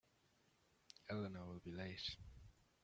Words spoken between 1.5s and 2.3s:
be late.